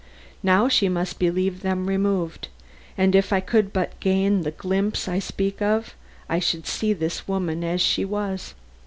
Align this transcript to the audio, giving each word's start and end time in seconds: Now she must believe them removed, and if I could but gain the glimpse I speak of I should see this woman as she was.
Now 0.41 0.67
she 0.67 0.89
must 0.89 1.19
believe 1.19 1.61
them 1.61 1.85
removed, 1.85 2.47
and 2.97 3.13
if 3.13 3.31
I 3.31 3.39
could 3.39 3.71
but 3.71 3.99
gain 3.99 4.41
the 4.41 4.49
glimpse 4.49 5.07
I 5.07 5.19
speak 5.19 5.61
of 5.61 5.93
I 6.27 6.39
should 6.39 6.65
see 6.65 6.91
this 6.91 7.27
woman 7.27 7.63
as 7.63 7.81
she 7.81 8.03
was. 8.03 8.55